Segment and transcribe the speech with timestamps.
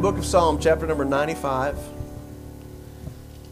[0.00, 1.76] book of Psalm, chapter number 95.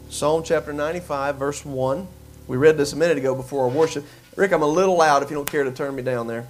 [0.09, 2.07] Psalm chapter 95, verse 1.
[2.47, 4.03] We read this a minute ago before our worship.
[4.35, 6.47] Rick, I'm a little loud if you don't care to turn me down there.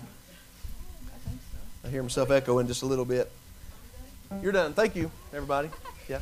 [1.84, 3.30] I hear myself echoing just a little bit.
[4.42, 4.72] You're done.
[4.72, 5.70] Thank you, everybody.
[6.08, 6.22] Yeah.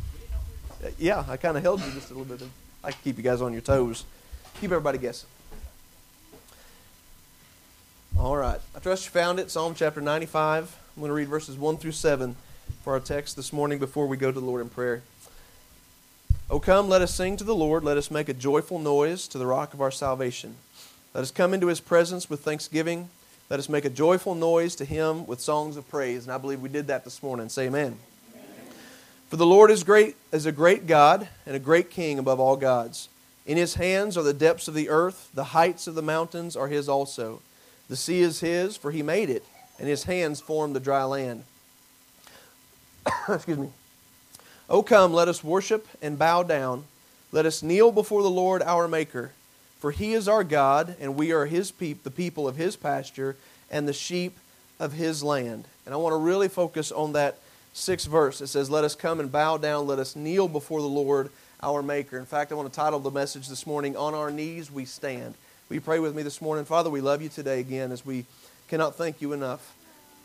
[0.98, 2.48] yeah, I kind of held you just a little bit.
[2.82, 4.04] I can keep you guys on your toes.
[4.62, 5.28] Keep everybody guessing.
[8.18, 8.60] All right.
[8.74, 9.50] I trust you found it.
[9.50, 10.74] Psalm chapter 95.
[10.96, 12.34] I'm going to read verses 1 through 7
[12.88, 15.02] for our text this morning before we go to the Lord in prayer.
[16.48, 17.84] O come, let us sing to the Lord.
[17.84, 20.56] Let us make a joyful noise to the rock of our salvation.
[21.12, 23.10] Let us come into his presence with thanksgiving.
[23.50, 26.24] Let us make a joyful noise to him with songs of praise.
[26.24, 27.50] And I believe we did that this morning.
[27.50, 27.98] Say amen.
[28.32, 28.46] amen.
[29.28, 32.56] For the Lord is great is a great God and a great king above all
[32.56, 33.10] gods.
[33.44, 36.68] In his hands are the depths of the earth, the heights of the mountains are
[36.68, 37.42] his also.
[37.90, 39.44] The sea is his, for he made it,
[39.78, 41.44] and his hands formed the dry land.
[43.28, 43.70] Excuse me.
[44.68, 46.84] O come, let us worship and bow down.
[47.32, 49.32] Let us kneel before the Lord our Maker.
[49.80, 53.36] For he is our God, and we are his peop- the people of his pasture
[53.70, 54.36] and the sheep
[54.80, 55.66] of his land.
[55.86, 57.38] And I want to really focus on that
[57.72, 58.40] sixth verse.
[58.40, 61.30] It says, Let us come and bow down, let us kneel before the Lord
[61.62, 62.18] our Maker.
[62.18, 65.34] In fact, I want to title the message this morning, On Our Knees We Stand.
[65.70, 66.64] You pray with me this morning?
[66.64, 68.24] Father, we love you today again as we
[68.68, 69.74] cannot thank you enough.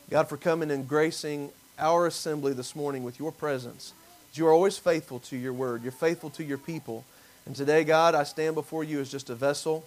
[0.09, 3.93] God, for coming and gracing our assembly this morning with your presence.
[4.33, 5.83] You are always faithful to your word.
[5.83, 7.05] You're faithful to your people.
[7.45, 9.85] And today, God, I stand before you as just a vessel.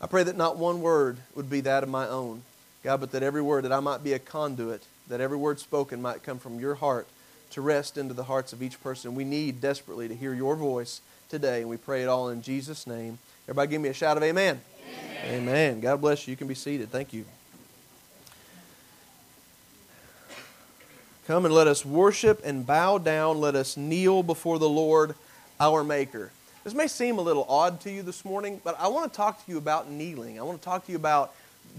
[0.00, 2.42] I pray that not one word would be that of my own,
[2.84, 6.00] God, but that every word, that I might be a conduit, that every word spoken
[6.00, 7.08] might come from your heart
[7.50, 9.14] to rest into the hearts of each person.
[9.14, 12.86] We need desperately to hear your voice today, and we pray it all in Jesus'
[12.86, 13.18] name.
[13.46, 14.60] Everybody give me a shout of amen.
[15.24, 15.42] Amen.
[15.42, 15.80] amen.
[15.80, 16.32] God bless you.
[16.32, 16.90] You can be seated.
[16.90, 17.24] Thank you.
[21.28, 23.38] Come and let us worship and bow down.
[23.38, 25.14] Let us kneel before the Lord
[25.60, 26.30] our Maker.
[26.64, 29.44] This may seem a little odd to you this morning, but I want to talk
[29.44, 30.40] to you about kneeling.
[30.40, 31.34] I want to talk to you about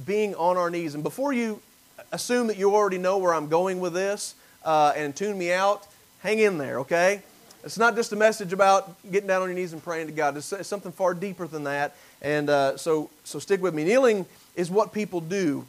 [0.05, 0.93] being on our knees.
[0.93, 1.63] And before you
[2.11, 5.87] assume that you already know where I'm going with this uh, and tune me out,
[6.19, 7.23] hang in there, okay?
[7.63, 10.37] It's not just a message about getting down on your knees and praying to God.
[10.37, 11.95] It's, something far deeper than that.
[12.21, 13.83] And uh, so, so stick with me.
[13.83, 15.65] Kneeling is what people do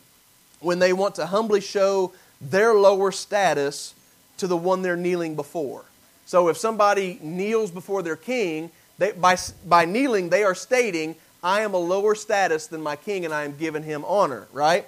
[0.60, 3.94] when they want to humbly show their lower status
[4.38, 5.84] to the one they're kneeling before.
[6.26, 9.36] So if somebody kneels before their king, they, by,
[9.66, 13.44] by kneeling, they are stating, I am a lower status than my king and I
[13.44, 14.86] am giving him honor, right?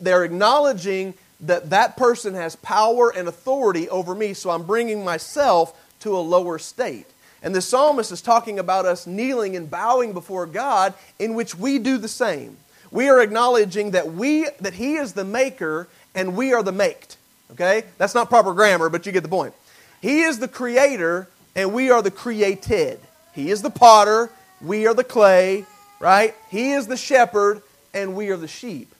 [0.00, 5.76] They're acknowledging that that person has power and authority over me, so I'm bringing myself
[6.00, 7.06] to a lower state.
[7.42, 11.78] And the psalmist is talking about us kneeling and bowing before God, in which we
[11.78, 12.58] do the same.
[12.90, 17.16] We are acknowledging that we that He is the maker and we are the maked.
[17.52, 17.84] Okay?
[17.98, 19.54] That's not proper grammar, but you get the point.
[20.00, 23.00] He is the creator and we are the created.
[23.34, 25.66] He is the potter, we are the clay,
[25.98, 26.34] right?
[26.48, 27.62] He is the shepherd
[27.92, 28.94] and we are the sheep.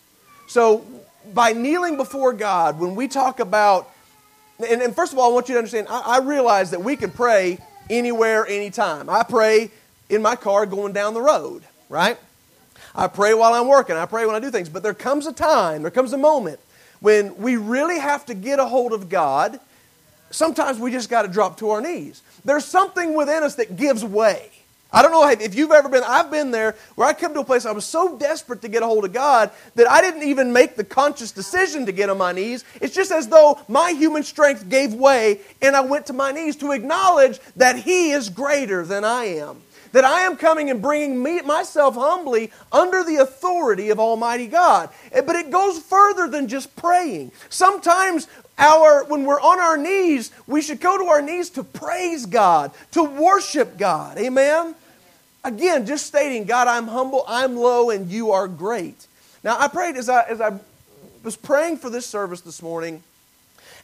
[0.46, 0.84] So,
[1.32, 3.90] by kneeling before God, when we talk about,
[4.58, 6.96] and, and first of all, I want you to understand, I, I realize that we
[6.96, 9.08] can pray anywhere, anytime.
[9.08, 9.70] I pray
[10.08, 12.18] in my car going down the road, right?
[12.94, 13.96] I pray while I'm working.
[13.96, 14.68] I pray when I do things.
[14.68, 16.58] But there comes a time, there comes a moment
[17.00, 19.58] when we really have to get a hold of God,
[20.30, 22.22] sometimes we just got to drop to our knees.
[22.44, 24.50] There's something within us that gives way.
[24.92, 27.44] I don't know if you've ever been, I've been there where I come to a
[27.44, 30.52] place I was so desperate to get a hold of God that I didn't even
[30.52, 32.64] make the conscious decision to get on my knees.
[32.80, 36.56] It's just as though my human strength gave way and I went to my knees
[36.56, 41.22] to acknowledge that He is greater than I am that I am coming and bringing
[41.22, 44.90] me, myself humbly under the authority of Almighty God.
[45.12, 47.32] Eh, but it goes further than just praying.
[47.48, 48.28] Sometimes
[48.58, 52.72] our, when we're on our knees, we should go to our knees to praise God,
[52.92, 54.18] to worship God.
[54.18, 54.74] Amen?
[55.42, 59.06] Again, just stating, God, I'm humble, I'm low, and you are great.
[59.42, 60.58] Now, I prayed as I, as I
[61.22, 63.02] was praying for this service this morning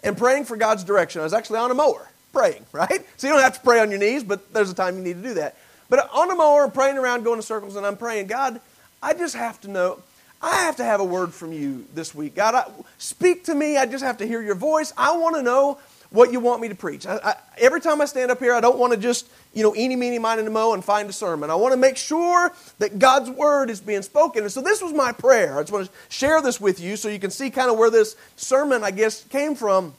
[0.02, 1.22] and praying for God's direction.
[1.22, 3.06] I was actually on a mower praying, right?
[3.16, 5.22] So you don't have to pray on your knees, but there's a time you need
[5.22, 5.56] to do that.
[5.88, 8.60] But on the mower, praying around, going in circles, and I'm praying, God,
[9.02, 10.02] I just have to know,
[10.42, 12.34] I have to have a word from you this week.
[12.34, 12.64] God, I,
[12.98, 13.76] speak to me.
[13.76, 14.92] I just have to hear your voice.
[14.96, 15.78] I want to know
[16.10, 17.06] what you want me to preach.
[17.06, 19.74] I, I, every time I stand up here, I don't want to just, you know,
[19.74, 21.50] eeny, meeny, miny, and mo and find a sermon.
[21.50, 24.42] I want to make sure that God's word is being spoken.
[24.42, 25.58] And so this was my prayer.
[25.58, 27.90] I just want to share this with you so you can see kind of where
[27.90, 29.94] this sermon, I guess, came from.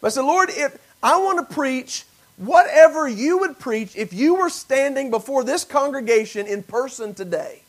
[0.00, 2.04] But I said, Lord, if I want to preach
[2.40, 7.62] whatever you would preach if you were standing before this congregation in person today.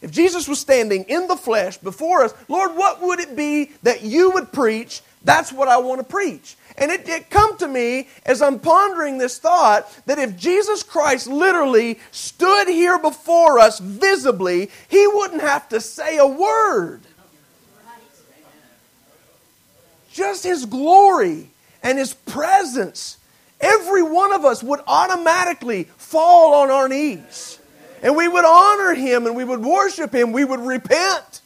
[0.00, 4.02] If Jesus was standing in the flesh before us, Lord, what would it be that
[4.02, 6.56] you would preach That's what I want to preach.
[6.76, 11.26] And it, it come to me as I'm pondering this thought that if Jesus Christ
[11.26, 17.00] literally stood here before us visibly, he wouldn't have to say a word.
[20.12, 21.50] Just his glory
[21.82, 23.18] and his presence,
[23.60, 27.58] every one of us would automatically fall on our knees.
[28.02, 30.32] And we would honor him and we would worship him.
[30.32, 31.40] We would repent.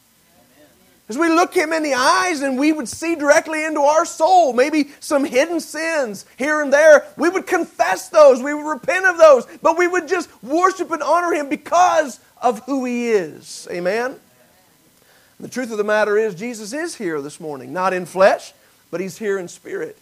[1.09, 4.53] As we look him in the eyes and we would see directly into our soul,
[4.53, 9.19] maybe some hidden sins here and there, we would confess those, we would repent of
[9.19, 13.69] those, but we would just worship and honor him because of who he is.
[13.71, 14.17] Amen?
[15.39, 18.53] The truth of the matter is, Jesus is here this morning, not in flesh,
[18.91, 19.99] but he's here in spirit.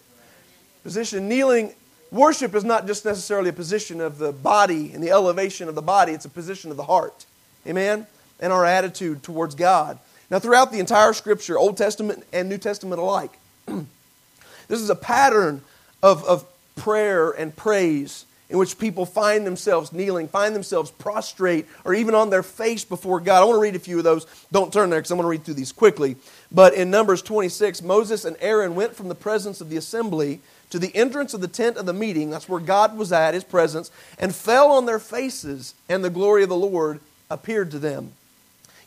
[0.83, 1.73] Position kneeling
[2.11, 5.81] worship is not just necessarily a position of the body and the elevation of the
[5.81, 7.25] body, it's a position of the heart.
[7.65, 8.05] Amen?
[8.39, 9.97] And our attitude towards God.
[10.29, 15.61] Now, throughout the entire Scripture, Old Testament and New Testament alike, this is a pattern
[16.01, 21.93] of, of prayer and praise in which people find themselves kneeling, find themselves prostrate, or
[21.93, 23.41] even on their face before God.
[23.41, 24.27] I want to read a few of those.
[24.51, 26.17] Don't turn there because I'm going to read through these quickly.
[26.51, 30.79] But in Numbers 26, Moses and Aaron went from the presence of the assembly to
[30.79, 33.91] the entrance of the tent of the meeting, that's where God was at, his presence,
[34.17, 36.99] and fell on their faces, and the glory of the Lord
[37.29, 38.13] appeared to them.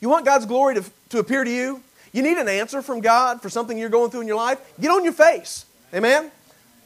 [0.01, 1.83] You want God's glory to, to appear to you?
[2.13, 4.59] You need an answer from God for something you're going through in your life?
[4.81, 5.67] Get on your face.
[5.93, 6.31] Amen?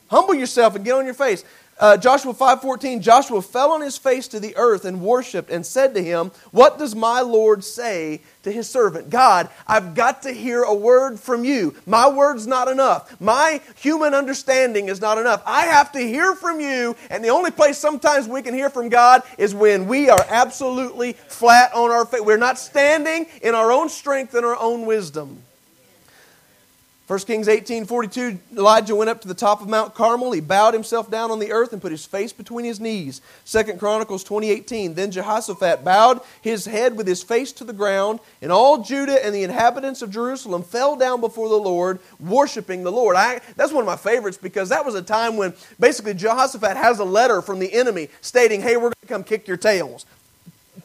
[0.09, 1.45] Humble yourself and get on your face.
[1.79, 5.95] Uh, Joshua 5:14 Joshua fell on his face to the earth and worshiped and said
[5.95, 9.11] to him, "What does my Lord say to his servant?
[9.11, 11.75] God, I've got to hear a word from you.
[11.87, 13.15] My word's not enough.
[13.21, 15.43] My human understanding is not enough.
[15.47, 18.89] I have to hear from you, and the only place sometimes we can hear from
[18.89, 22.23] God is when we are absolutely flat on our face.
[22.23, 25.45] We're not standing in our own strength and our own wisdom.
[27.09, 30.31] 1 Kings 18 42, Elijah went up to the top of Mount Carmel.
[30.31, 33.23] He bowed himself down on the earth and put his face between his knees.
[33.47, 38.21] 2 Chronicles 20 18, then Jehoshaphat bowed his head with his face to the ground,
[38.43, 42.93] and all Judah and the inhabitants of Jerusalem fell down before the Lord, worshiping the
[42.93, 43.17] Lord.
[43.17, 46.99] I, that's one of my favorites because that was a time when basically Jehoshaphat has
[46.99, 50.05] a letter from the enemy stating, hey, we're going to come kick your tails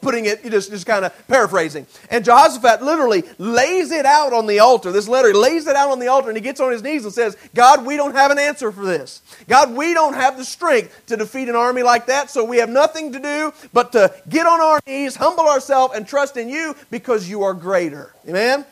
[0.03, 1.87] putting it, just, just kind of paraphrasing.
[2.09, 4.91] And Jehoshaphat literally lays it out on the altar.
[4.91, 7.05] This letter, he lays it out on the altar and he gets on his knees
[7.05, 9.21] and says, God, we don't have an answer for this.
[9.47, 12.69] God, we don't have the strength to defeat an army like that, so we have
[12.69, 16.75] nothing to do but to get on our knees, humble ourselves, and trust in you
[16.91, 18.13] because you are greater.
[18.27, 18.65] Amen?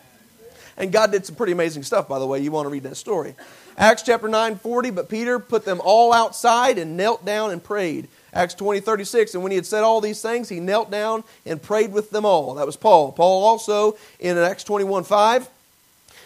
[0.77, 2.39] And God did some pretty amazing stuff, by the way.
[2.39, 3.35] You want to read that story.
[3.77, 8.07] Acts chapter 9, 40, but Peter put them all outside and knelt down and prayed.
[8.33, 9.33] Acts 20, 36.
[9.33, 12.25] And when he had said all these things, he knelt down and prayed with them
[12.25, 12.55] all.
[12.55, 13.11] That was Paul.
[13.11, 15.49] Paul also in Acts 21, 5.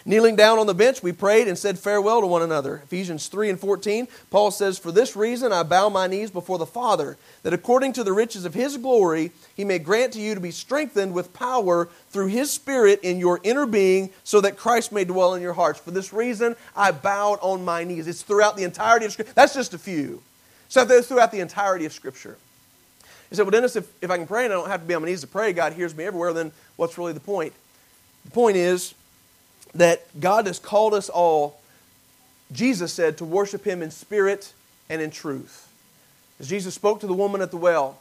[0.07, 2.81] Kneeling down on the bench, we prayed and said farewell to one another.
[2.83, 6.65] Ephesians 3 and 14, Paul says, For this reason I bow my knees before the
[6.67, 10.39] Father, that according to the riches of his glory, he may grant to you to
[10.39, 15.05] be strengthened with power through his Spirit in your inner being, so that Christ may
[15.05, 15.79] dwell in your hearts.
[15.79, 18.07] For this reason I bowed on my knees.
[18.07, 19.33] It's throughout the entirety of Scripture.
[19.33, 20.21] That's just a few.
[20.69, 22.37] So throughout the entirety of Scripture.
[23.29, 24.93] He said, Well, Dennis, if, if I can pray and I don't have to be
[24.93, 27.53] on my knees to pray, God hears me everywhere, then what's really the point?
[28.25, 28.93] The point is
[29.73, 31.59] that God has called us all,
[32.51, 34.53] Jesus said, to worship Him in spirit
[34.89, 35.67] and in truth.
[36.39, 37.97] As Jesus spoke to the woman at the well,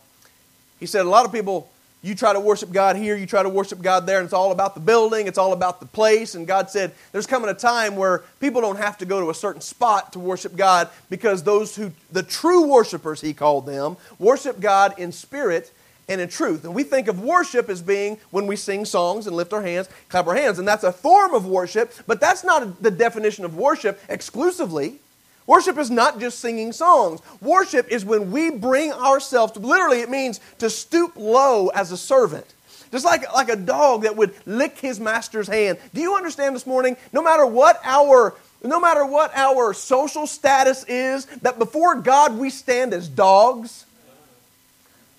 [0.78, 1.71] He said, A lot of people
[2.04, 4.52] you try to worship God here, you try to worship God there, and it's all
[4.52, 6.34] about the building, it's all about the place.
[6.34, 9.34] And God said, There's coming a time where people don't have to go to a
[9.34, 14.61] certain spot to worship God because those who, the true worshipers, He called them, worship
[14.61, 15.73] God in spirit
[16.06, 16.64] and in truth.
[16.64, 19.88] And we think of worship as being when we sing songs and lift our hands,
[20.11, 23.56] clap our hands, and that's a form of worship, but that's not the definition of
[23.56, 25.00] worship exclusively.
[25.47, 27.21] Worship is not just singing songs.
[27.41, 31.97] Worship is when we bring ourselves to, literally, it means to stoop low as a
[31.97, 32.47] servant.
[32.91, 35.79] Just like, like a dog that would lick his master's hand.
[35.93, 36.97] Do you understand this morning?
[37.13, 38.35] No matter what our
[38.65, 43.85] no matter what our social status is, that before God we stand as dogs.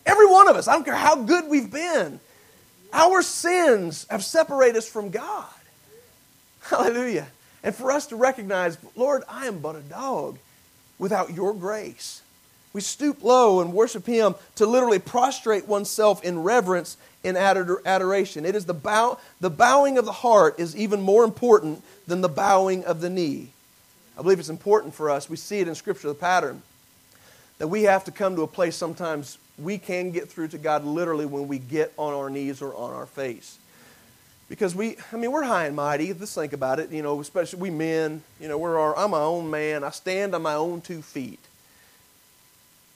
[0.05, 2.19] Every one of us, I don't care how good we've been,
[2.91, 5.45] our sins have separated us from God.
[6.61, 7.27] Hallelujah.
[7.65, 10.37] And for us to recognize, Lord, I am but a dog
[10.99, 12.21] without your grace.
[12.73, 18.45] We stoop low and worship Him to literally prostrate oneself in reverence and adoration.
[18.45, 22.29] It is the bow, the bowing of the heart is even more important than the
[22.29, 23.49] bowing of the knee.
[24.17, 25.27] I believe it's important for us.
[25.27, 26.61] We see it in Scripture, the pattern,
[27.57, 30.83] that we have to come to a place sometimes we can get through to God
[30.83, 33.57] literally when we get on our knees or on our face.
[34.49, 36.13] Because we, I mean, we're high and mighty.
[36.13, 36.91] Let's think about it.
[36.91, 38.21] You know, especially we men.
[38.39, 39.83] You know, we're our, I'm my own man.
[39.83, 41.39] I stand on my own two feet.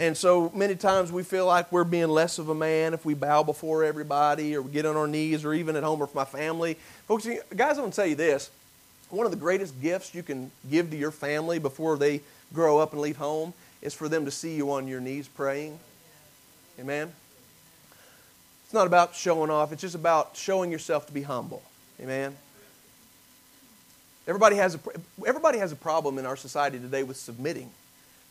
[0.01, 3.13] And so many times we feel like we're being less of a man if we
[3.13, 6.25] bow before everybody or get on our knees or even at home or for my
[6.25, 6.75] family.
[7.07, 8.49] Folks, guys, I want to tell you this.
[9.09, 12.21] One of the greatest gifts you can give to your family before they
[12.53, 15.79] grow up and leave home is for them to see you on your knees praying.
[16.79, 17.11] Amen?
[18.69, 21.63] It's not about showing off, it's just about showing yourself to be humble.
[21.99, 22.37] Amen?
[24.27, 24.79] Everybody has a,
[25.25, 27.71] everybody has a problem in our society today with submitting.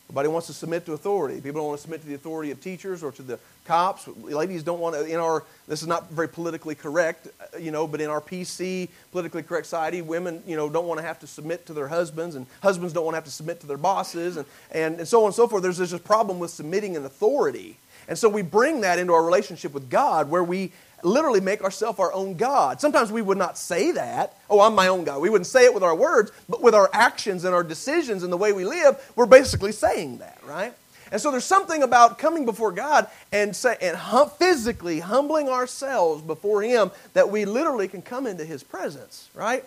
[0.08, 1.40] Nobody wants to submit to authority.
[1.40, 4.06] People don't want to submit to the authority of teachers or to the cops.
[4.06, 7.88] Ladies don't want to, in our, this is not very politically correct, uh, you know,
[7.88, 11.26] but in our PC, politically correct society, women, you know, don't want to have to
[11.26, 14.36] submit to their husbands, and husbands don't want to have to submit to their bosses,
[14.36, 15.64] and, and, and so on and so forth.
[15.64, 17.76] There's, there's this problem with submitting an authority.
[18.08, 20.72] And so we bring that into our relationship with God where we
[21.04, 22.80] literally make ourselves our own God.
[22.80, 25.20] Sometimes we would not say that, oh, I'm my own God.
[25.20, 28.32] We wouldn't say it with our words, but with our actions and our decisions and
[28.32, 30.72] the way we live, we're basically saying that, right?
[31.12, 36.22] And so there's something about coming before God and say, and hum, physically humbling ourselves
[36.22, 39.64] before Him that we literally can come into His presence, right?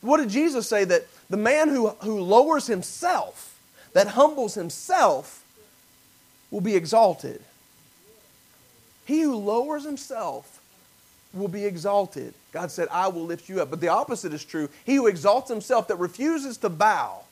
[0.00, 0.84] What did Jesus say?
[0.84, 3.58] That the man who, who lowers himself,
[3.92, 5.44] that humbles himself,
[6.50, 7.42] will be exalted.
[9.10, 10.60] He who lowers himself
[11.34, 12.32] will be exalted.
[12.52, 13.68] God said, I will lift you up.
[13.68, 14.68] But the opposite is true.
[14.84, 17.22] He who exalts himself, that refuses to bow,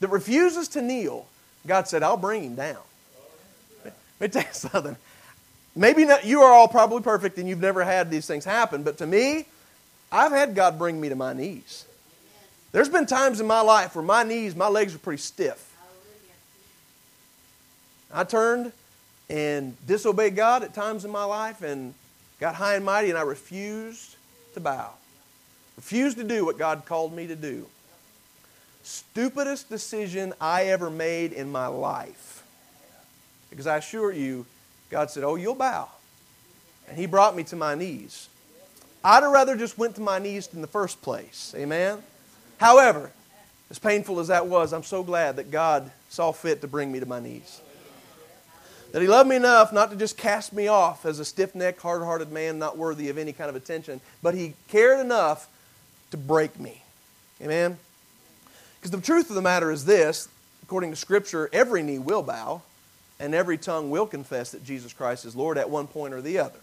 [0.00, 1.26] that refuses to kneel,
[1.66, 2.76] God said, I'll bring him down.
[3.84, 4.96] Let me tell you something.
[5.74, 8.98] Maybe not, you are all probably perfect and you've never had these things happen, but
[8.98, 9.46] to me,
[10.12, 11.86] I've had God bring me to my knees.
[12.72, 15.74] There's been times in my life where my knees, my legs were pretty stiff.
[18.12, 18.72] I turned
[19.28, 21.94] and disobeyed God at times in my life, and
[22.40, 24.16] got high and mighty, and I refused
[24.54, 24.90] to bow.
[25.76, 27.66] Refused to do what God called me to do.
[28.82, 32.42] Stupidest decision I ever made in my life.
[33.50, 34.46] Because I assure you,
[34.90, 35.88] God said, Oh, you'll bow.
[36.88, 38.28] And He brought me to my knees.
[39.02, 41.54] I'd have rather just went to my knees in the first place.
[41.56, 42.02] Amen?
[42.58, 43.10] However,
[43.70, 47.00] as painful as that was, I'm so glad that God saw fit to bring me
[47.00, 47.60] to my knees.
[48.94, 51.80] That he loved me enough not to just cast me off as a stiff necked,
[51.80, 55.48] hard hearted man not worthy of any kind of attention, but he cared enough
[56.12, 56.80] to break me.
[57.42, 57.76] Amen?
[58.78, 60.28] Because the truth of the matter is this
[60.62, 62.62] according to Scripture, every knee will bow
[63.18, 66.38] and every tongue will confess that Jesus Christ is Lord at one point or the
[66.38, 66.60] other.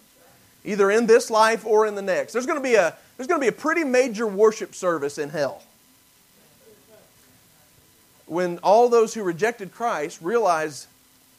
[0.64, 2.32] Either in this life or in the next.
[2.32, 5.32] There's going to be a, there's going to be a pretty major worship service in
[5.32, 5.64] hell.
[8.26, 10.88] When all those who rejected Christ realize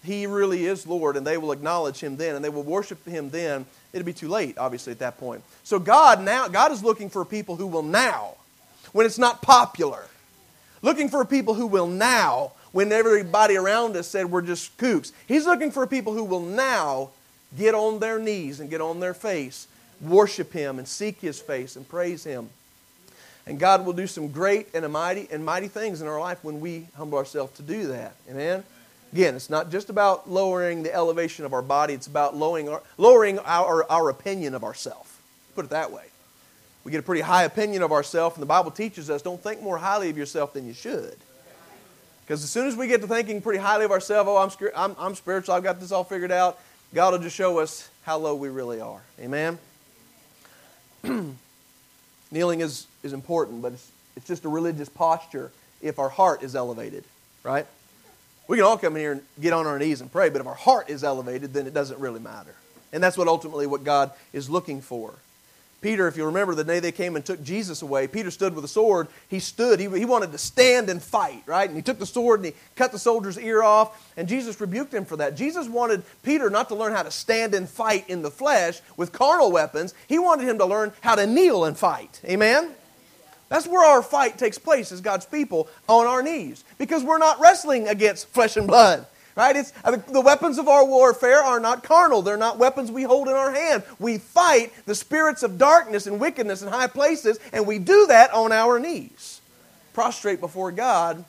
[0.04, 3.30] he really is Lord, and they will acknowledge him then, and they will worship him
[3.30, 5.42] then, it'll be too late, obviously, at that point.
[5.64, 8.34] So God now, God is looking for people who will now,
[8.92, 10.04] when it's not popular,
[10.82, 15.12] looking for people who will now, when everybody around us said we're just kooks.
[15.28, 17.10] He's looking for people who will now
[17.56, 19.68] get on their knees and get on their face,
[20.00, 22.48] worship him and seek his face and praise him.
[23.46, 26.60] And God will do some great and mighty and mighty things in our life when
[26.60, 28.14] we humble ourselves to do that.
[28.30, 28.64] Amen.
[29.12, 32.82] Again, it's not just about lowering the elevation of our body, it's about lowering our,
[32.96, 35.10] lowering our, our opinion of ourselves.
[35.54, 36.04] Put it that way.
[36.84, 39.62] We get a pretty high opinion of ourselves, and the Bible teaches us don't think
[39.62, 41.16] more highly of yourself than you should.
[42.24, 44.96] Because as soon as we get to thinking pretty highly of ourselves, oh, I'm, I'm,
[44.98, 46.58] I'm spiritual, I've got this all figured out,
[46.94, 49.02] God will just show us how low we really are.
[49.20, 49.58] Amen?
[52.30, 55.52] Kneeling is, is important, but it's, it's just a religious posture
[55.82, 57.04] if our heart is elevated,
[57.42, 57.66] right?
[58.48, 60.46] We can all come in here and get on our knees and pray, but if
[60.46, 62.54] our heart is elevated, then it doesn't really matter.
[62.92, 65.14] And that's what ultimately what God is looking for.
[65.82, 68.64] Peter, if you remember the day they came and took Jesus away, Peter stood with
[68.64, 69.08] a sword.
[69.28, 71.68] He stood, he, he wanted to stand and fight, right?
[71.68, 74.94] And he took the sword and he cut the soldier's ear off, and Jesus rebuked
[74.94, 75.34] him for that.
[75.34, 79.10] Jesus wanted Peter not to learn how to stand and fight in the flesh with
[79.10, 82.20] carnal weapons, he wanted him to learn how to kneel and fight.
[82.24, 82.72] Amen?
[83.52, 86.64] That's where our fight takes place as God's people on our knees.
[86.78, 89.04] Because we're not wrestling against flesh and blood.
[89.36, 89.54] Right?
[89.54, 92.22] It's, the weapons of our warfare are not carnal.
[92.22, 93.82] They're not weapons we hold in our hand.
[93.98, 98.32] We fight the spirits of darkness and wickedness in high places, and we do that
[98.32, 99.42] on our knees.
[99.92, 101.22] Prostrate before God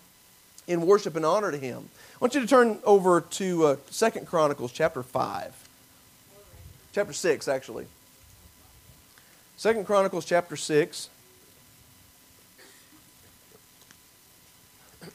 [0.66, 1.90] in worship and honor to Him.
[2.16, 5.70] I want you to turn over to uh, 2 Chronicles chapter 5.
[6.94, 7.86] Chapter 6, actually.
[9.60, 11.10] 2 Chronicles chapter 6.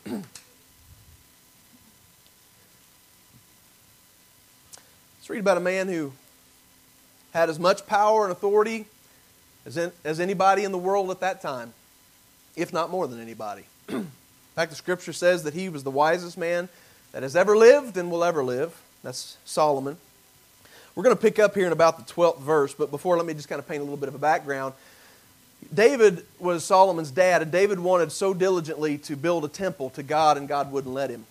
[0.07, 0.25] Let's
[5.29, 6.13] read about a man who
[7.33, 8.87] had as much power and authority
[9.67, 11.75] as, in, as anybody in the world at that time,
[12.57, 13.65] if not more than anybody.
[13.89, 14.07] in
[14.55, 16.71] fact, the scripture says that he was the wisest man
[17.13, 18.81] that has ever lived and will ever live.
[19.03, 19.99] That's Solomon.
[20.95, 23.35] We're going to pick up here in about the 12th verse, but before, let me
[23.35, 24.75] just kind of paint a little bit of a background.
[25.73, 30.37] David was Solomon's dad, and David wanted so diligently to build a temple to God,
[30.37, 31.27] and God wouldn't let him.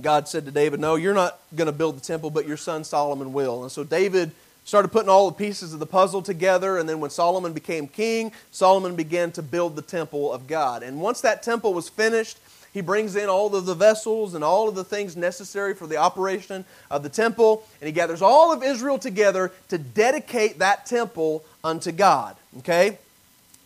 [0.00, 2.84] God said to David, No, you're not going to build the temple, but your son
[2.84, 3.62] Solomon will.
[3.62, 4.30] And so David
[4.64, 8.32] started putting all the pieces of the puzzle together, and then when Solomon became king,
[8.50, 10.82] Solomon began to build the temple of God.
[10.82, 12.38] And once that temple was finished,
[12.74, 15.96] he brings in all of the vessels and all of the things necessary for the
[15.96, 21.42] operation of the temple, and he gathers all of Israel together to dedicate that temple
[21.64, 22.36] unto God.
[22.58, 22.98] Okay?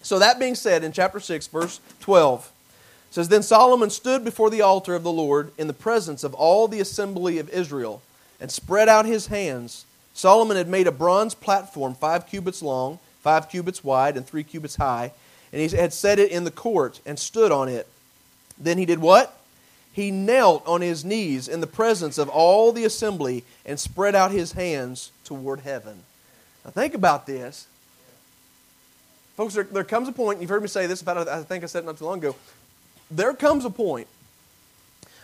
[0.03, 2.51] So, that being said, in chapter 6, verse 12,
[3.11, 6.69] says, Then Solomon stood before the altar of the Lord in the presence of all
[6.69, 8.03] the assembly of Israel
[8.41, 9.85] and spread out his hands.
[10.15, 14.77] Solomon had made a bronze platform, five cubits long, five cubits wide, and three cubits
[14.77, 15.13] high,
[15.53, 17.87] and he had set it in the court and stood on it.
[18.59, 19.37] Then he did what?
[19.93, 24.31] He knelt on his knees in the presence of all the assembly and spread out
[24.31, 26.05] his hands toward heaven.
[26.65, 27.67] Now, think about this.
[29.41, 31.67] Folks, there, there comes a point, you've heard me say this about, I think I
[31.67, 32.37] said it not too long ago.
[33.11, 34.07] There comes a point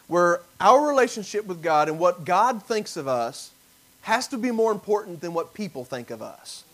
[0.08, 3.50] where our relationship with God and what God thinks of us
[4.00, 6.64] has to be more important than what people think of us.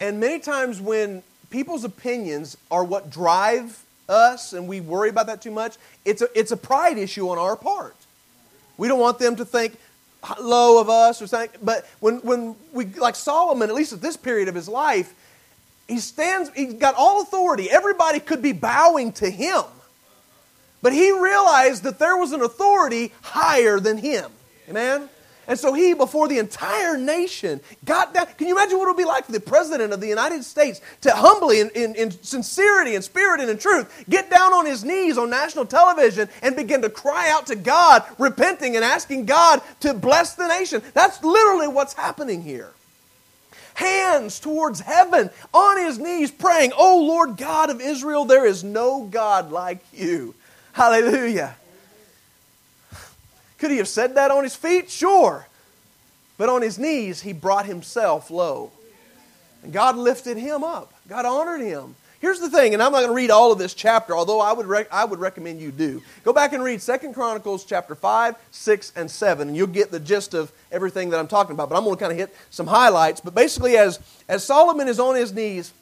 [0.00, 5.42] And many times when people's opinions are what drive us and we worry about that
[5.42, 7.96] too much, it's a, it's a pride issue on our part.
[8.76, 9.76] We don't want them to think
[10.40, 11.58] low of us or something.
[11.60, 15.12] But when, when we, like Solomon, at least at this period of his life,
[15.90, 17.70] he stands, he's got all authority.
[17.70, 19.62] Everybody could be bowing to him.
[20.82, 24.30] But he realized that there was an authority higher than him.
[24.68, 25.08] Amen?
[25.46, 28.26] And so he, before the entire nation, got down.
[28.38, 30.80] Can you imagine what it would be like for the President of the United States
[31.00, 34.84] to humbly, in, in, in, sincerity and spirit and in truth, get down on his
[34.84, 39.60] knees on national television and begin to cry out to God, repenting and asking God
[39.80, 40.82] to bless the nation?
[40.94, 42.72] That's literally what's happening here
[43.80, 49.04] hands towards heaven, on his knees, praying, Oh Lord God of Israel, there is no
[49.04, 50.34] God like you.
[50.72, 51.56] Hallelujah.
[53.58, 54.90] Could he have said that on his feet?
[54.90, 55.46] Sure.
[56.38, 58.70] But on his knees, he brought himself low.
[59.62, 61.94] And God lifted him up, God honored him.
[62.20, 64.52] Here's the thing, and I'm not going to read all of this chapter, although I
[64.52, 66.02] would, rec- I would recommend you do.
[66.22, 69.98] Go back and read Second Chronicles chapter 5, 6, and 7, and you'll get the
[69.98, 71.70] gist of everything that I'm talking about.
[71.70, 73.22] But I'm going to kind of hit some highlights.
[73.22, 75.72] But basically, as, as Solomon is on his knees,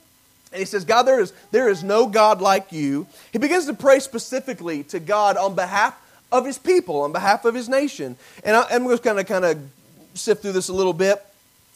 [0.53, 3.75] and he says, God, there is, there is no God like you, he begins to
[3.75, 8.17] pray specifically to God on behalf of his people, on behalf of his nation.
[8.45, 9.59] And I, am just going to kind of
[10.15, 11.21] sift through this a little bit.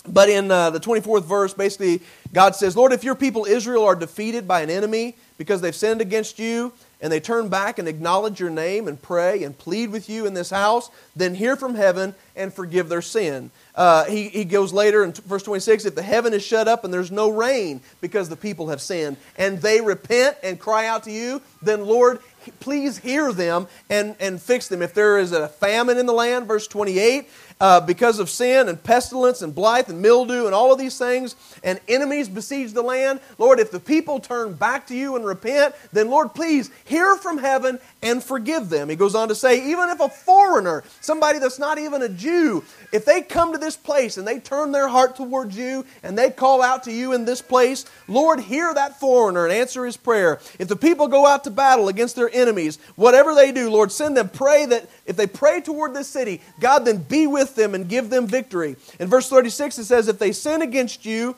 [0.06, 2.00] But in uh, the 24th verse, basically,
[2.32, 6.00] God says, Lord, if your people Israel are defeated by an enemy because they've sinned
[6.00, 10.08] against you, and they turn back and acknowledge your name and pray and plead with
[10.08, 13.50] you in this house, then hear from heaven and forgive their sin.
[13.74, 16.92] Uh, he, he goes later in verse 26 if the heaven is shut up and
[16.92, 21.10] there's no rain because the people have sinned, and they repent and cry out to
[21.10, 22.20] you, then Lord,
[22.60, 24.82] please hear them and, and fix them.
[24.82, 27.28] If there is a famine in the land, verse 28,
[27.60, 31.36] uh, because of sin and pestilence and blight and mildew and all of these things,
[31.62, 33.20] and enemies besiege the land.
[33.38, 37.38] Lord, if the people turn back to you and repent, then Lord, please hear from
[37.38, 38.88] heaven and forgive them.
[38.88, 43.04] He goes on to say, even if a foreigner, somebody that's not even a if
[43.04, 46.62] they come to this place and they turn their heart towards you and they call
[46.62, 50.40] out to you in this place, Lord, hear that foreigner and answer his prayer.
[50.58, 54.16] If the people go out to battle against their enemies, whatever they do, Lord, send
[54.16, 54.28] them.
[54.28, 58.10] Pray that if they pray toward this city, God then be with them and give
[58.10, 58.76] them victory.
[58.98, 61.36] In verse 36, it says, If they sin against you,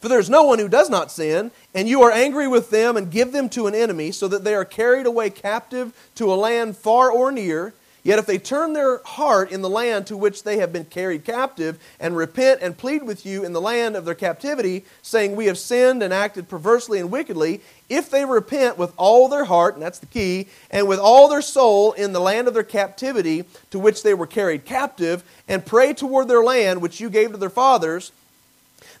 [0.00, 2.96] for there is no one who does not sin, and you are angry with them
[2.96, 6.36] and give them to an enemy, so that they are carried away captive to a
[6.36, 10.42] land far or near, Yet if they turn their heart in the land to which
[10.42, 14.04] they have been carried captive, and repent and plead with you in the land of
[14.04, 18.92] their captivity, saying, We have sinned and acted perversely and wickedly, if they repent with
[18.98, 22.46] all their heart, and that's the key, and with all their soul in the land
[22.46, 27.00] of their captivity to which they were carried captive, and pray toward their land which
[27.00, 28.12] you gave to their fathers,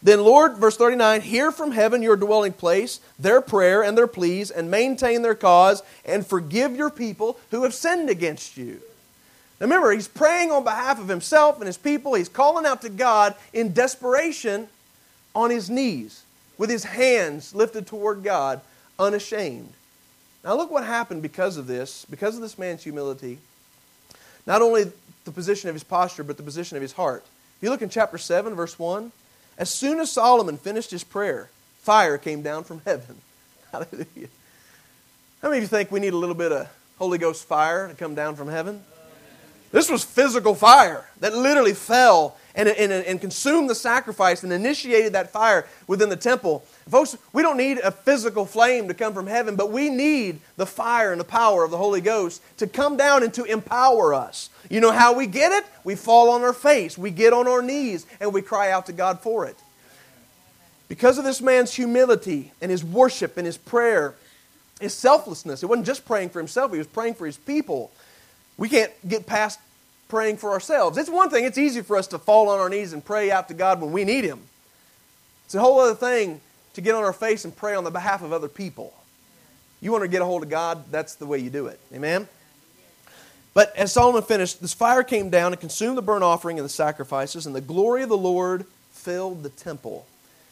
[0.02, 4.50] then, Lord, verse 39, hear from heaven your dwelling place, their prayer and their pleas,
[4.50, 8.80] and maintain their cause, and forgive your people who have sinned against you.
[9.60, 12.14] Now remember, he's praying on behalf of himself and his people.
[12.14, 14.68] He's calling out to God in desperation
[15.34, 16.24] on his knees
[16.58, 18.60] with his hands lifted toward God,
[18.98, 19.72] unashamed.
[20.44, 23.38] Now, look what happened because of this, because of this man's humility.
[24.46, 24.92] Not only
[25.24, 27.24] the position of his posture, but the position of his heart.
[27.56, 29.10] If you look in chapter 7, verse 1,
[29.56, 31.48] as soon as Solomon finished his prayer,
[31.80, 33.16] fire came down from heaven.
[33.72, 34.28] Hallelujah.
[35.40, 37.94] How many of you think we need a little bit of Holy Ghost fire to
[37.94, 38.82] come down from heaven?
[39.74, 45.14] This was physical fire that literally fell and, and, and consumed the sacrifice and initiated
[45.14, 46.64] that fire within the temple.
[46.88, 50.64] Folks, we don't need a physical flame to come from heaven, but we need the
[50.64, 54.48] fire and the power of the Holy Ghost to come down and to empower us.
[54.70, 55.64] You know how we get it?
[55.82, 58.92] We fall on our face, we get on our knees, and we cry out to
[58.92, 59.56] God for it.
[60.86, 64.14] Because of this man's humility and his worship and his prayer,
[64.80, 67.90] his selflessness, it wasn't just praying for himself, he was praying for his people.
[68.56, 69.58] We can't get past
[70.08, 70.96] praying for ourselves.
[70.98, 73.48] It's one thing, it's easy for us to fall on our knees and pray out
[73.48, 74.40] to God when we need Him.
[75.46, 76.40] It's a whole other thing
[76.74, 78.94] to get on our face and pray on the behalf of other people.
[79.80, 81.78] You want to get a hold of God, that's the way you do it.
[81.92, 82.28] Amen?
[83.54, 86.70] But as Solomon finished, this fire came down and consumed the burnt offering and the
[86.70, 90.06] sacrifices, and the glory of the Lord filled the temple.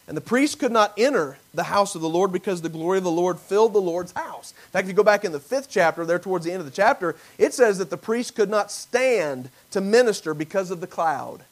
[0.08, 3.04] And the priests could not enter the house of the Lord because the glory of
[3.04, 4.52] the Lord filled the Lord's house.
[4.52, 6.66] In fact, if you go back in the fifth chapter, there towards the end of
[6.66, 10.86] the chapter, it says that the priests could not stand to minister because of the
[10.86, 11.44] cloud.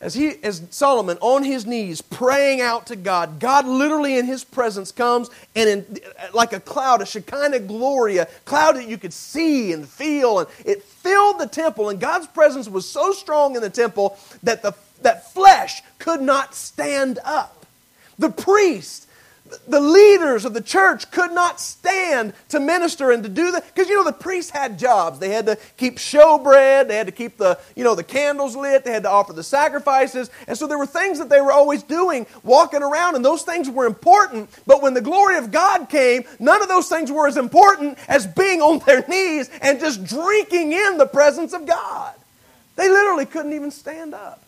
[0.00, 4.44] As, he, as Solomon on his knees praying out to God, God literally in his
[4.44, 5.98] presence comes and in,
[6.32, 10.48] like a cloud, a Shekinah glory, a cloud that you could see and feel, and
[10.64, 11.88] it filled the temple.
[11.88, 16.54] And God's presence was so strong in the temple that the that flesh could not
[16.54, 17.66] stand up.
[18.18, 19.08] The priest,
[19.66, 23.64] the leaders of the church could not stand to minister and to do that.
[23.66, 25.18] Because you know the priests had jobs.
[25.18, 26.88] They had to keep showbread.
[26.88, 28.84] They had to keep the you know the candles lit.
[28.84, 30.30] They had to offer the sacrifices.
[30.46, 33.70] And so there were things that they were always doing walking around and those things
[33.70, 34.50] were important.
[34.66, 38.26] But when the glory of god came none of those things were as important as
[38.26, 42.14] being on their knees and just drinking in the presence of god.
[42.76, 44.42] They literally couldn't even stand up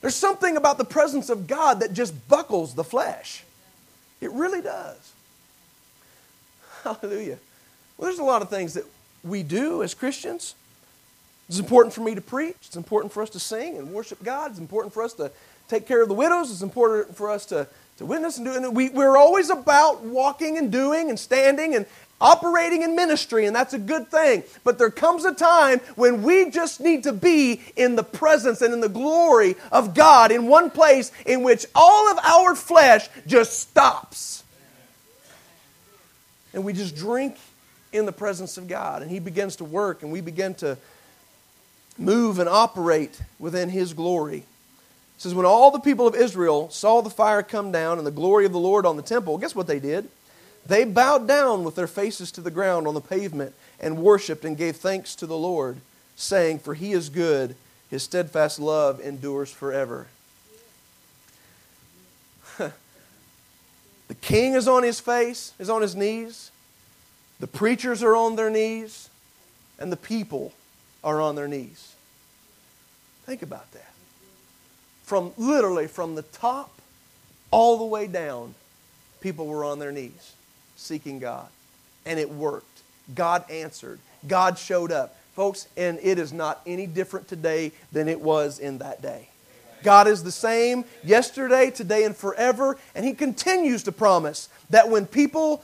[0.00, 3.44] there's something about the presence of God that just buckles the flesh.
[4.20, 5.12] It really does.
[6.84, 7.38] Hallelujah.
[7.96, 8.84] Well, there's a lot of things that
[9.22, 10.54] we do as Christians.
[11.48, 12.56] It's important for me to preach.
[12.64, 14.52] It's important for us to sing and worship God.
[14.52, 15.30] It's important for us to
[15.68, 16.50] take care of the widows.
[16.50, 17.66] It's important for us to,
[17.98, 18.54] to witness and do.
[18.54, 21.86] And we, we're always about walking and doing and standing and,
[22.20, 24.42] operating in ministry, and that's a good thing.
[24.64, 28.74] But there comes a time when we just need to be in the presence and
[28.74, 33.58] in the glory of God in one place in which all of our flesh just
[33.58, 34.44] stops.
[36.52, 37.36] And we just drink
[37.92, 40.76] in the presence of God, and He begins to work, and we begin to
[41.98, 44.38] move and operate within His glory.
[44.38, 44.44] It
[45.18, 48.46] says, When all the people of Israel saw the fire come down and the glory
[48.46, 50.08] of the Lord on the temple, guess what they did?
[50.66, 54.56] They bowed down with their faces to the ground on the pavement and worshiped and
[54.56, 55.78] gave thanks to the Lord,
[56.16, 57.56] saying, For he is good,
[57.88, 60.06] his steadfast love endures forever.
[62.58, 62.72] the
[64.20, 66.50] king is on his face, is on his knees.
[67.40, 69.08] The preachers are on their knees,
[69.78, 70.52] and the people
[71.02, 71.94] are on their knees.
[73.24, 73.92] Think about that.
[75.04, 76.70] From literally from the top
[77.50, 78.54] all the way down,
[79.20, 80.34] people were on their knees
[80.80, 81.48] seeking God.
[82.06, 82.66] And it worked.
[83.14, 83.98] God answered.
[84.26, 85.16] God showed up.
[85.34, 89.28] Folks, and it is not any different today than it was in that day.
[89.82, 92.76] God is the same yesterday, today, and forever.
[92.94, 95.62] And He continues to promise that when people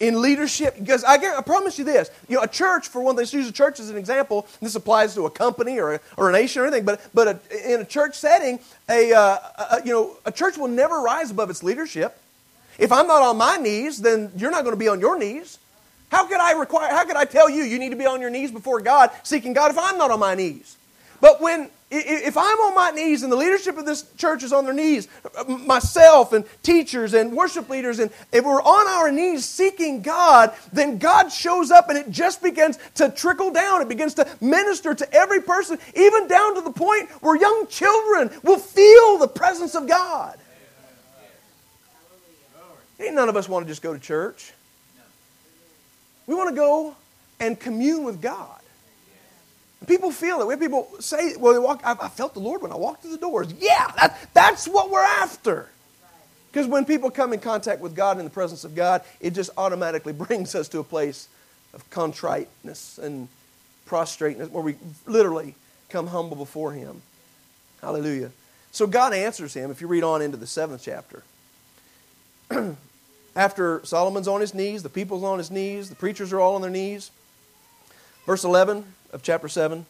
[0.00, 3.32] in leadership, because I, I promise you this, you know, a church, for one, let's
[3.32, 4.48] use a church as an example.
[4.60, 7.72] This applies to a company or a, or a nation or anything, but, but a,
[7.72, 9.38] in a church setting, a, uh,
[9.70, 12.18] a, you know, a church will never rise above its leadership.
[12.78, 15.58] If I'm not on my knees, then you're not going to be on your knees.
[16.10, 18.30] How could I require how could I tell you you need to be on your
[18.30, 20.76] knees before God, seeking God if I'm not on my knees?
[21.20, 24.64] But when if I'm on my knees and the leadership of this church is on
[24.64, 25.08] their knees,
[25.46, 30.96] myself and teachers and worship leaders, and if we're on our knees seeking God, then
[30.96, 33.82] God shows up and it just begins to trickle down.
[33.82, 38.30] It begins to minister to every person, even down to the point where young children
[38.42, 40.38] will feel the presence of God.
[43.02, 44.52] Ain't none of us want to just go to church.
[46.26, 46.96] We want to go
[47.40, 48.60] and commune with God.
[49.86, 50.46] People feel it.
[50.46, 53.02] We have people say, well, they walk, I, I felt the Lord when I walked
[53.02, 53.52] through the doors.
[53.58, 55.68] Yeah, that, that's what we're after.
[56.52, 59.50] Because when people come in contact with God in the presence of God, it just
[59.56, 61.28] automatically brings us to a place
[61.74, 63.28] of contriteness and
[63.86, 65.56] prostrateness where we literally
[65.88, 67.02] come humble before Him.
[67.80, 68.30] Hallelujah.
[68.72, 71.22] So God answers him if you read on into the seventh chapter.
[73.34, 76.62] after Solomon's on his knees, the people's on his knees, the preachers are all on
[76.62, 77.10] their knees.
[78.26, 79.86] Verse 11 of chapter 7.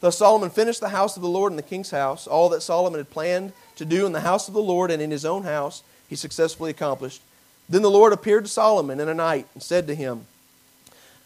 [0.00, 3.00] Thus Solomon finished the house of the Lord and the king's house, all that Solomon
[3.00, 5.82] had planned to do in the house of the Lord and in his own house,
[6.08, 7.22] he successfully accomplished.
[7.68, 10.26] Then the Lord appeared to Solomon in a night and said to him,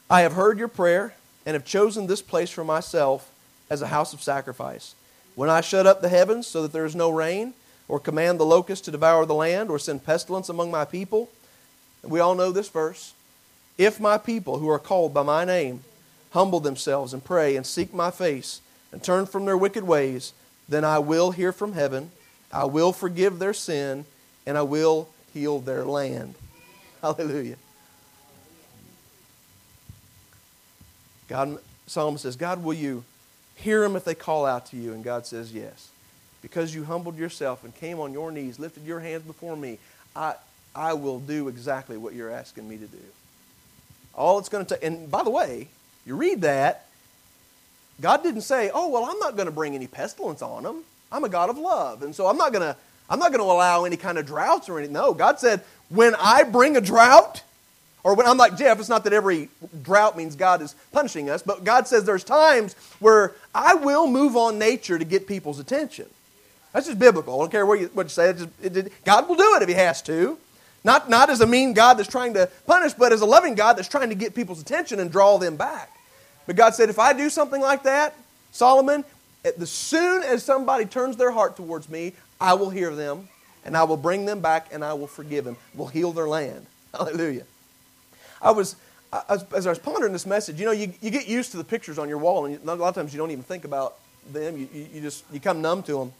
[0.08, 3.30] I have heard your prayer and have chosen this place for myself
[3.68, 4.94] as a house of sacrifice.
[5.34, 7.54] When I shut up the heavens so that there is no rain,
[7.88, 11.30] or command the locust to devour the land, or send pestilence among my people,
[12.02, 13.14] we all know this verse.
[13.76, 15.82] If my people who are called by my name
[16.30, 18.60] humble themselves and pray and seek my face
[18.92, 20.32] and turn from their wicked ways,
[20.68, 22.10] then I will hear from heaven,
[22.52, 24.04] I will forgive their sin,
[24.46, 26.34] and I will heal their land.
[27.02, 27.56] Hallelujah.
[31.28, 33.04] God, Psalm says, God, will you
[33.54, 34.92] hear them if they call out to you?
[34.92, 35.90] And God says, Yes.
[36.40, 39.78] Because you humbled yourself and came on your knees, lifted your hands before me,
[40.14, 40.36] I,
[40.74, 42.98] I will do exactly what you're asking me to do.
[44.14, 45.68] All it's going to take, and by the way,
[46.06, 46.86] you read that,
[48.00, 50.84] God didn't say, "Oh, well, I'm not going to bring any pestilence on them.
[51.10, 52.76] I'm a God of love, and so I'm not going to
[53.10, 56.14] I'm not going to allow any kind of droughts or anything." No, God said, "When
[56.16, 57.42] I bring a drought,
[58.04, 59.48] or when I'm like Jeff, it's not that every
[59.82, 64.36] drought means God is punishing us, but God says there's times where I will move
[64.36, 66.06] on nature to get people's attention.
[66.72, 67.34] That's just biblical.
[67.34, 68.32] I don't care what you, what you say.
[68.32, 70.38] Just, it, God will do it if He has to.
[70.84, 73.76] Not, not as a mean God that's trying to punish, but as a loving God
[73.76, 75.94] that's trying to get people's attention and draw them back.
[76.46, 78.14] But God said, if I do something like that,
[78.52, 79.04] Solomon,
[79.44, 83.28] as soon as somebody turns their heart towards me, I will hear them
[83.64, 85.56] and I will bring them back and I will forgive them.
[85.74, 86.66] We'll heal their land.
[86.94, 87.44] Hallelujah.
[88.40, 88.76] I was,
[89.28, 91.64] as, as I was pondering this message, you know, you, you get used to the
[91.64, 93.96] pictures on your wall, and a lot of times you don't even think about
[94.32, 94.56] them.
[94.56, 96.12] You, you, you just you come numb to them.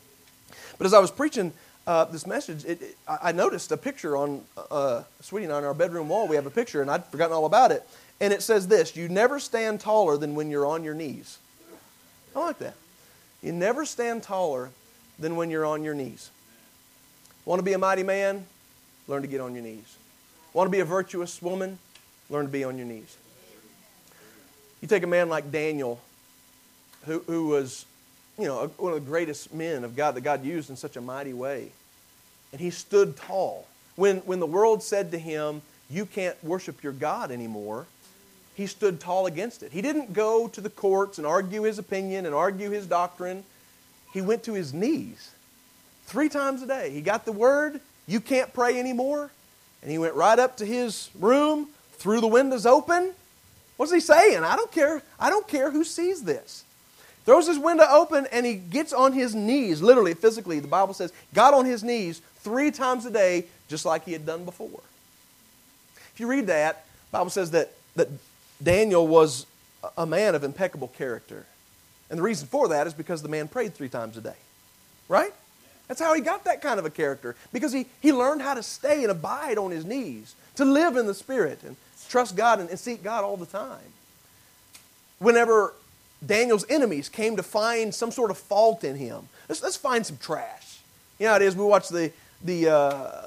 [0.77, 1.53] But as I was preaching
[1.89, 5.65] uh, this message, it, it, I noticed a picture on uh, Sweetie and I on
[5.65, 6.29] our bedroom wall.
[6.29, 7.83] We have a picture, and I'd forgotten all about it.
[8.21, 11.39] And it says this You never stand taller than when you're on your knees.
[12.37, 12.75] I like that.
[13.43, 14.69] You never stand taller
[15.19, 16.31] than when you're on your knees.
[17.47, 18.45] Want to be a mighty man?
[19.07, 19.97] Learn to get on your knees.
[20.53, 21.79] Want to be a virtuous woman?
[22.29, 23.17] Learn to be on your knees.
[24.83, 26.01] You take a man like Daniel,
[27.07, 27.87] who, who was,
[28.39, 31.01] you know, one of the greatest men of God that God used in such a
[31.01, 31.73] mighty way.
[32.53, 33.67] And he stood tall.
[33.97, 37.87] When, when the world said to him, You can't worship your God anymore,
[38.55, 39.73] he stood tall against it.
[39.73, 43.45] He didn't go to the courts and argue his opinion and argue his doctrine.
[44.13, 45.31] He went to his knees
[46.07, 46.91] three times a day.
[46.91, 49.31] He got the word, You can't pray anymore.
[49.83, 53.13] And he went right up to his room, threw the windows open.
[53.77, 54.43] What's he saying?
[54.43, 55.03] I don't care.
[55.21, 56.65] I don't care who sees this.
[57.29, 60.61] Throws his window open and he gets on his knees, literally, physically.
[60.61, 64.25] The Bible says, got on his knees three times a day, just like he had
[64.25, 64.81] done before.
[66.15, 68.09] If you read that, the Bible says that, that
[68.63, 69.45] Daniel was
[69.99, 71.45] a man of impeccable character.
[72.09, 74.39] And the reason for that is because the man prayed three times a day.
[75.07, 75.35] Right?
[75.87, 77.37] That's how he got that kind of a character.
[77.53, 81.05] Because he, he learned how to stay and abide on his knees, to live in
[81.05, 81.77] the Spirit and
[82.09, 83.93] trust God and, and seek God all the time.
[85.19, 85.75] Whenever
[86.25, 90.17] Daniel's enemies came to find some sort of fault in him, let's, let's find some
[90.19, 90.81] trash.
[91.19, 92.13] You know how it is, we watch the,
[92.45, 93.23] the uh,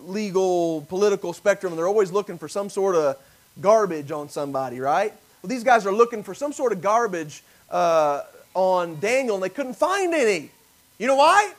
[0.00, 3.16] legal, political spectrum, and they're always looking for some sort of
[3.60, 5.12] garbage on somebody, right?
[5.42, 8.22] Well, these guys are looking for some sort of garbage uh,
[8.54, 10.50] on Daniel, and they couldn't find any.
[10.98, 11.52] You know why?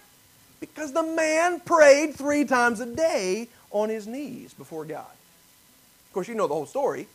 [0.59, 5.11] Because the man prayed three times a day on his knees before God.
[6.07, 7.07] Of course, you know the whole story.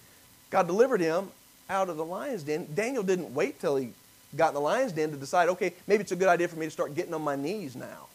[0.51, 1.29] God delivered him
[1.69, 2.67] out of the lion's den.
[2.75, 3.91] Daniel didn't wait till he
[4.37, 6.67] got in the lion's den to decide, okay, maybe it's a good idea for me
[6.67, 8.07] to start getting on my knees now.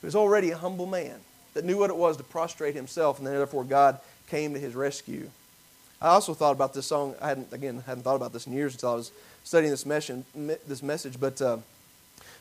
[0.00, 1.20] He was already a humble man
[1.54, 3.98] that knew what it was to prostrate himself, and then therefore God
[4.28, 5.28] came to his rescue.
[6.00, 7.14] I also thought about this song.
[7.20, 9.12] I hadn't, again, hadn't thought about this in years until I was
[9.44, 11.20] studying this, message, this message.
[11.20, 11.58] But uh,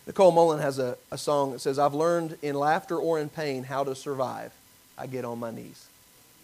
[0.08, 3.64] Nicole Mullen has a, a song that says, I've learned in laughter or in pain
[3.64, 4.54] how to survive.
[4.98, 5.88] I get on my knees.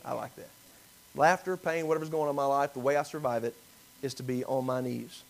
[0.03, 0.49] I like that.
[1.15, 3.55] Laughter, pain, whatever's going on in my life, the way I survive it
[4.01, 5.23] is to be on my knees.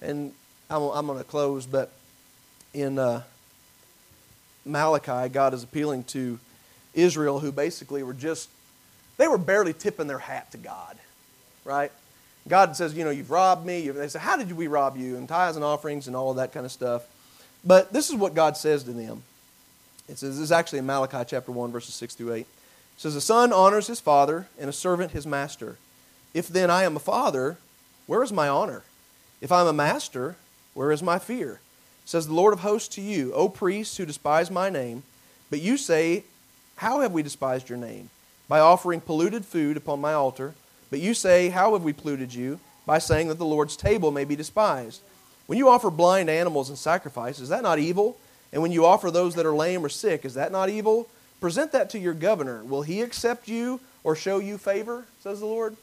[0.00, 0.32] And
[0.68, 1.92] I'm, I'm going to close, but
[2.74, 3.22] in uh,
[4.64, 6.38] Malachi, God is appealing to
[6.94, 8.48] Israel, who basically were just,
[9.16, 10.98] they were barely tipping their hat to God,
[11.64, 11.92] right?
[12.48, 13.88] God says, you know, you've robbed me.
[13.88, 15.16] They say, how did we rob you?
[15.16, 17.06] And tithes and offerings and all of that kind of stuff.
[17.64, 19.22] But this is what God says to them.
[20.08, 22.46] It says, this is actually in Malachi chapter 1, verses 6 through 8
[22.96, 25.76] says, A son honors his father, and a servant his master.
[26.34, 27.58] If then I am a father,
[28.06, 28.82] where is my honor?
[29.40, 30.36] If I am a master,
[30.74, 31.60] where is my fear?
[32.04, 35.02] Says the Lord of hosts to you, O priests who despise my name.
[35.50, 36.24] But you say,
[36.76, 38.10] How have we despised your name?
[38.48, 40.54] By offering polluted food upon my altar.
[40.90, 42.60] But you say, How have we polluted you?
[42.86, 45.00] By saying that the Lord's table may be despised.
[45.46, 48.16] When you offer blind animals in sacrifice, is that not evil?
[48.52, 51.08] And when you offer those that are lame or sick, is that not evil?
[51.42, 52.62] Present that to your governor.
[52.64, 55.04] Will he accept you or show you favor?
[55.22, 55.76] Says the Lord.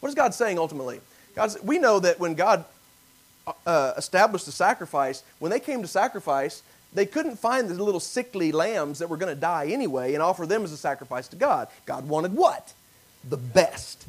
[0.00, 1.00] What is God saying ultimately?
[1.34, 2.64] God, we know that when God
[3.66, 8.52] uh, established the sacrifice, when they came to sacrifice, they couldn't find the little sickly
[8.52, 11.68] lambs that were going to die anyway and offer them as a sacrifice to God.
[11.86, 12.74] God wanted what?
[13.28, 14.06] The best.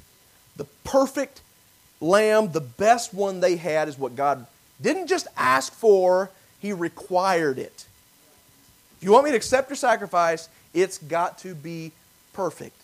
[0.57, 1.41] The perfect
[2.01, 4.45] lamb, the best one they had is what God
[4.81, 7.85] didn't just ask for, He required it.
[8.99, 11.93] If you want me to accept your sacrifice, it's got to be
[12.33, 12.75] perfect.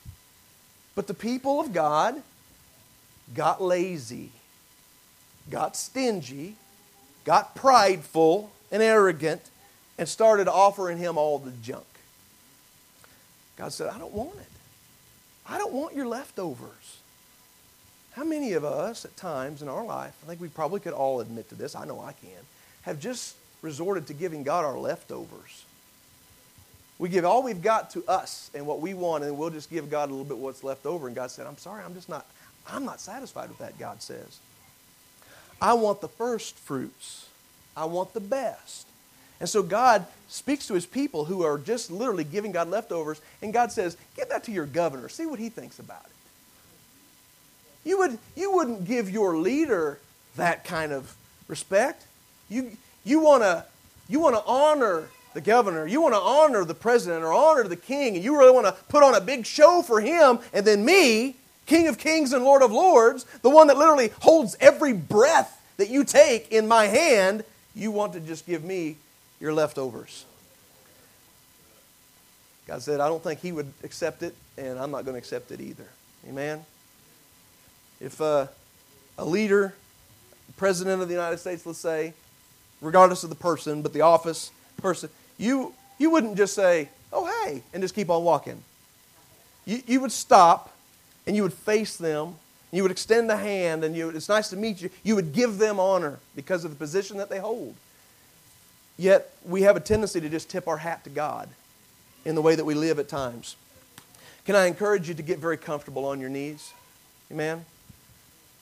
[0.95, 2.23] But the people of God
[3.33, 4.31] got lazy,
[5.49, 6.55] got stingy,
[7.25, 9.41] got prideful and arrogant,
[9.97, 11.83] and started offering him all the junk.
[13.57, 14.47] God said, I don't want it.
[15.45, 16.99] I don't want your leftovers.
[18.13, 21.19] How many of us at times in our life, I think we probably could all
[21.19, 22.29] admit to this, I know I can,
[22.83, 25.64] have just resorted to giving God our leftovers?
[26.97, 29.89] We give all we've got to us and what we want, and we'll just give
[29.89, 31.07] God a little bit what's left over.
[31.07, 32.25] And God said, I'm sorry, I'm just not,
[32.67, 34.39] I'm not satisfied with that, God says.
[35.61, 37.27] I want the first fruits.
[37.75, 38.87] I want the best.
[39.39, 43.51] And so God speaks to his people who are just literally giving God leftovers, and
[43.51, 45.09] God says, Give that to your governor.
[45.09, 46.11] See what he thinks about it.
[47.89, 49.99] You, would, you wouldn't give your leader
[50.37, 51.13] that kind of
[51.47, 52.05] respect.
[52.49, 52.71] You,
[53.03, 53.65] you want to
[54.07, 58.15] you wanna honor the governor, you want to honor the president or honor the king,
[58.15, 61.35] and you really want to put on a big show for him, and then me,
[61.65, 65.89] King of kings and Lord of lords, the one that literally holds every breath that
[65.89, 67.43] you take in my hand,
[67.75, 68.97] you want to just give me
[69.39, 70.25] your leftovers.
[72.67, 75.51] God said, I don't think He would accept it, and I'm not going to accept
[75.51, 75.87] it either.
[76.29, 76.63] Amen?
[77.99, 78.47] If uh,
[79.17, 79.75] a leader,
[80.55, 82.13] president of the United States, let's say,
[82.79, 87.61] regardless of the person, but the office person, you, you wouldn't just say, oh, hey,
[87.73, 88.61] and just keep on walking.
[89.65, 90.73] You, you would stop
[91.25, 92.35] and you would face them.
[92.71, 94.89] You would extend a hand and you, it's nice to meet you.
[95.03, 97.75] You would give them honor because of the position that they hold.
[98.97, 101.49] Yet we have a tendency to just tip our hat to God
[102.23, 103.55] in the way that we live at times.
[104.45, 106.73] Can I encourage you to get very comfortable on your knees?
[107.31, 107.65] Amen?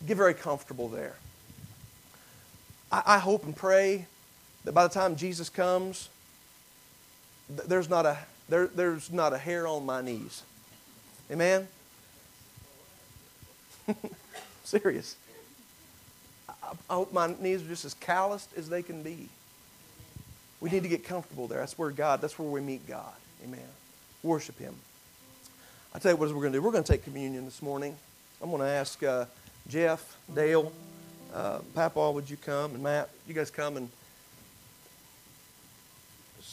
[0.05, 1.15] Get very comfortable there.
[2.91, 4.05] I, I hope and pray
[4.63, 6.09] that by the time Jesus comes,
[7.49, 8.17] there's not a
[8.49, 10.43] there, there's not a hair on my knees.
[11.31, 11.67] Amen?
[14.63, 15.15] Serious.
[16.47, 16.53] I,
[16.89, 19.29] I hope my knees are just as calloused as they can be.
[20.59, 21.59] We need to get comfortable there.
[21.59, 23.13] That's where God, that's where we meet God.
[23.43, 23.59] Amen.
[24.21, 24.75] Worship Him.
[25.93, 26.61] I tell you what we're going to do.
[26.61, 27.95] We're going to take communion this morning.
[28.41, 29.25] I'm going to ask uh,
[29.67, 30.71] Jeff, Dale,
[31.33, 32.73] uh, Papa, would you come?
[32.75, 33.89] And Matt, you guys come and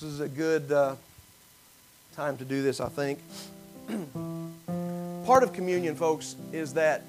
[0.01, 0.95] this is a good uh,
[2.17, 3.19] time to do this, I think.
[5.27, 7.03] Part of communion, folks, is that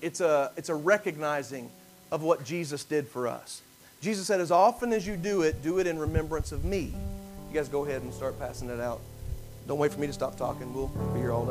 [0.00, 1.68] it's a, it's a recognizing
[2.12, 3.60] of what Jesus did for us.
[4.00, 6.94] Jesus said, As often as you do it, do it in remembrance of me.
[7.50, 9.00] You guys go ahead and start passing it out.
[9.66, 10.72] Don't wait for me to stop talking.
[10.72, 11.42] We'll be here all night.